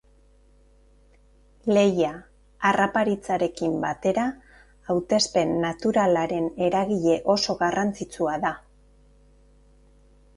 [1.77, 2.07] Lehia,
[2.69, 4.23] harraparitzarekin batera,
[4.93, 8.53] hautespen naturalaren eragile oso garrantzitsua da.